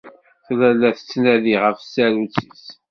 Tella 0.45 0.69
la 0.71 0.89
tettnadi 0.97 1.55
ɣef 1.63 1.77
tsarut-is. 1.79 2.65